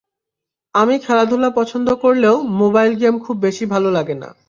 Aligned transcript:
আমি 0.75 0.95
খেলাধুলা 0.99 1.49
পছন্দ 1.55 1.87
করলেও 2.03 2.35
মোবাইল 2.61 2.91
গেম 2.95 3.15
খুব 3.19 3.35
বেশি 3.39 3.65
ভালো 3.65 3.89
লাগে 3.91 4.15
না। 4.15 4.29